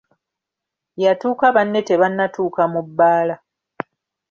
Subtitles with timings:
[1.03, 3.35] Yatuuka banne tebannatuuka mu bbaala.